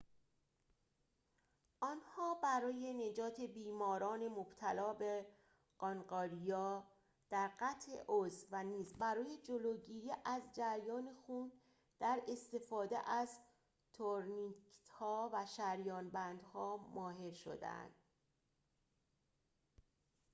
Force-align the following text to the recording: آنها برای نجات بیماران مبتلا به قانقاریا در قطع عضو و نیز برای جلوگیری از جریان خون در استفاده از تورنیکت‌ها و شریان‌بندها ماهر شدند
آنها 1.79 2.35
برای 2.43 2.93
نجات 3.09 3.41
بیماران 3.41 4.27
مبتلا 4.27 4.93
به 4.93 5.25
قانقاریا 5.79 6.87
در 7.29 7.47
قطع 7.59 7.91
عضو 8.07 8.47
و 8.51 8.63
نیز 8.63 8.93
برای 8.97 9.37
جلوگیری 9.43 10.11
از 10.25 10.41
جریان 10.55 11.13
خون 11.13 11.51
در 11.99 12.21
استفاده 12.27 13.09
از 13.09 13.29
تورنیکت‌ها 13.93 15.29
و 15.33 15.45
شریان‌بندها 15.45 16.77
ماهر 16.93 17.33
شدند 17.33 17.95